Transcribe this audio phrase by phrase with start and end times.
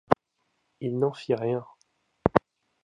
[0.79, 1.63] Il n’en fit rien.